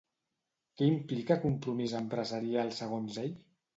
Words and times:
Què 0.79 0.87
implica 0.93 1.37
compromís 1.45 1.95
empresarial 1.99 2.77
segons 2.79 3.21
ell? 3.27 3.37